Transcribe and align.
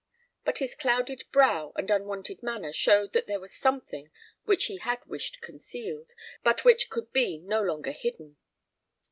But 0.43 0.57
his 0.57 0.73
clouded 0.73 1.25
brow 1.31 1.73
and 1.75 1.91
unwonted 1.91 2.41
manner 2.41 2.73
showed 2.73 3.13
that 3.13 3.27
there 3.27 3.39
was 3.39 3.53
something 3.53 4.09
which 4.45 4.65
he 4.65 4.77
had 4.77 5.05
wished 5.05 5.41
concealed, 5.41 6.13
but 6.43 6.65
which 6.65 6.89
could 6.89 7.13
be 7.13 7.37
no 7.37 7.61
longer 7.61 7.91
hidden. 7.91 8.37